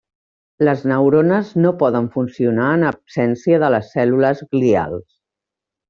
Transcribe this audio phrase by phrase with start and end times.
[0.67, 5.09] Les neurones no poden funcionar en absència de les cèl·lules glials.